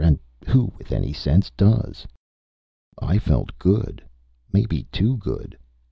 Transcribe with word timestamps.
And 0.03 0.17
who, 0.47 0.73
with 0.79 0.91
any 0.91 1.13
sense 1.13 1.51
does?" 1.51 2.07
I 2.99 3.19
felt 3.19 3.59
good 3.59 4.03
maybe 4.51 4.85
too 4.91 5.17
good. 5.17 5.55